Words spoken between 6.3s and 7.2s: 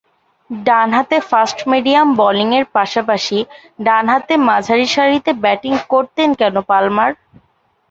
কেন পালমার।